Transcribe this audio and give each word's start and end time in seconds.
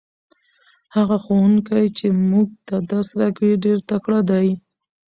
هغه 0.95 1.17
ښوونکی 1.23 1.83
چې 1.97 2.07
موږ 2.29 2.47
ته 2.67 2.75
درس 2.89 3.09
راکوي 3.21 3.53
ډېر 3.65 3.77
تکړه 3.89 4.19
دی. 4.29 4.47